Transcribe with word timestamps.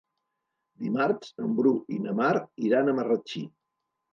Dimarts 0.85 1.29
en 1.45 1.53
Bru 1.59 1.75
i 1.99 1.99
na 2.07 2.17
Mar 2.23 2.33
iran 2.71 2.91
a 2.95 2.99
Marratxí. 3.03 3.45